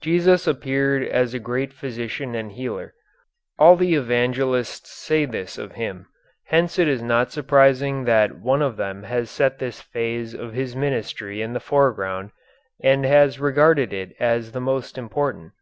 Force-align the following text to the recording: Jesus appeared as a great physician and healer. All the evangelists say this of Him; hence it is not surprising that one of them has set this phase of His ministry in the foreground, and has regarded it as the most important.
Jesus 0.00 0.48
appeared 0.48 1.06
as 1.06 1.32
a 1.32 1.38
great 1.38 1.72
physician 1.72 2.34
and 2.34 2.50
healer. 2.50 2.92
All 3.56 3.76
the 3.76 3.94
evangelists 3.94 4.90
say 4.90 5.24
this 5.26 5.58
of 5.58 5.74
Him; 5.74 6.06
hence 6.46 6.76
it 6.76 6.88
is 6.88 7.00
not 7.00 7.30
surprising 7.30 8.02
that 8.02 8.36
one 8.36 8.62
of 8.62 8.76
them 8.76 9.04
has 9.04 9.30
set 9.30 9.60
this 9.60 9.80
phase 9.80 10.34
of 10.34 10.54
His 10.54 10.74
ministry 10.74 11.40
in 11.40 11.52
the 11.52 11.60
foreground, 11.60 12.32
and 12.82 13.04
has 13.04 13.38
regarded 13.38 13.92
it 13.92 14.12
as 14.18 14.50
the 14.50 14.60
most 14.60 14.98
important. 14.98 15.52